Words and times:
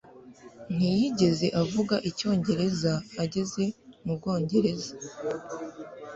Ntiyigeze 0.75 1.47
avuga 1.61 1.95
Icyongereza 2.09 2.93
ageze 3.23 3.63
mu 4.05 4.13
Bwongereza 4.17 4.91